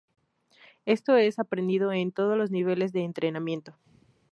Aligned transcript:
Este 0.87 1.27
es 1.27 1.37
aprendido 1.37 1.93
en 1.93 2.11
todos 2.11 2.35
los 2.35 2.49
niveles 2.49 2.91
de 2.91 3.03
entrenamiento. 3.03 3.75